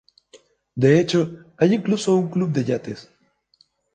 [0.77, 3.11] De hecho, hay incluso un club de yates.